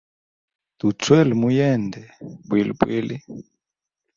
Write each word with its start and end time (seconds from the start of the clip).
Tuchwele 0.79 1.33
mu 1.41 1.49
yende 1.57 2.01
bwilibwli. 2.47 3.15